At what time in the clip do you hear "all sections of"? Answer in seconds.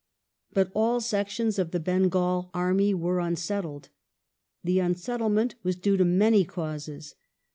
0.73-1.69